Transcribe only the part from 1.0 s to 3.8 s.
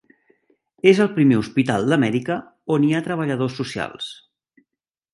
el primer hospital d"Amèrica on hi ha treballadors